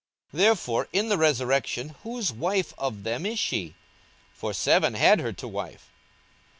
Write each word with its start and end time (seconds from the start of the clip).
42:020:033 0.33 0.39
Therefore 0.41 0.87
in 0.93 1.09
the 1.09 1.17
resurrection 1.19 1.89
whose 2.01 2.31
wife 2.33 2.73
of 2.79 3.03
them 3.03 3.23
is 3.23 3.37
she? 3.37 3.75
for 4.33 4.51
seven 4.51 4.95
had 4.95 5.19
her 5.19 5.31
to 5.31 5.47
wife. 5.47 5.91